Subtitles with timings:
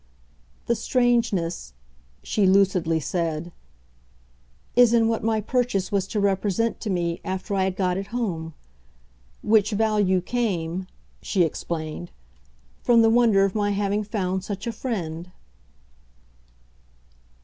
[0.65, 1.73] The strangeness,"
[2.23, 3.51] she lucidly said,
[4.75, 8.07] "is in what my purchase was to represent to me after I had got it
[8.07, 8.55] home;
[9.43, 10.87] which value came,"
[11.21, 12.09] she explained,
[12.81, 15.29] "from the wonder of my having found such a friend."